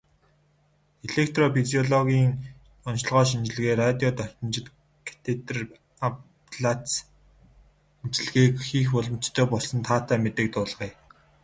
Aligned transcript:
Электрофизиологийн 1.07 2.31
оношилгоо, 2.87 3.23
шинжилгээ, 3.29 3.73
радио 3.83 4.09
давтамжит 4.17 4.67
катетр 5.07 5.57
аблаци 6.07 6.97
эмчилгээг 8.03 8.53
хийх 8.67 8.87
боломжтой 8.95 9.45
болсон 9.51 9.79
таатай 9.87 10.17
мэдээг 10.21 10.49
дуулгая. 10.53 10.93